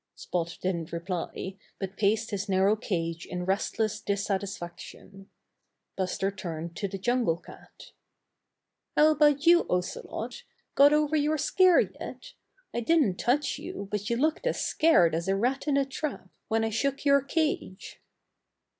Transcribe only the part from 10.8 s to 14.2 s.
over your scare yet? I didn't touch you, but you